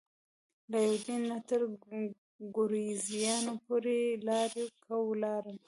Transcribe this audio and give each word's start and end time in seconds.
له 0.71 0.77
یوډین 0.87 1.21
نه 1.31 1.37
تر 1.49 1.61
ګورېزیا 2.55 3.35
پورې 3.65 3.99
په 4.15 4.19
لارۍ 4.27 4.65
کې 4.83 4.95
ولاړم. 5.09 5.57